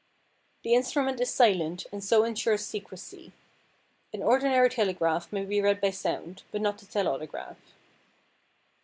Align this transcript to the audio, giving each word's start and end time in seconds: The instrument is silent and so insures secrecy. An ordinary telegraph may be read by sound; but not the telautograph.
The 0.63 0.73
instrument 0.73 1.21
is 1.21 1.29
silent 1.31 1.85
and 1.91 2.03
so 2.03 2.23
insures 2.23 2.65
secrecy. 2.65 3.33
An 4.11 4.23
ordinary 4.23 4.67
telegraph 4.67 5.31
may 5.31 5.45
be 5.45 5.61
read 5.61 5.79
by 5.79 5.91
sound; 5.91 6.41
but 6.51 6.59
not 6.61 6.79
the 6.79 6.87
telautograph. 6.87 7.75